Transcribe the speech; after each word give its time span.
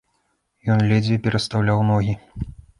Ён 0.77 0.81
ледзьве 0.93 1.19
перастаўляў 1.27 1.85
ногі. 1.93 2.21